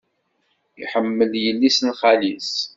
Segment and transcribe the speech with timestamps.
[0.83, 2.53] Iḥemmel yelli-s n xali-s.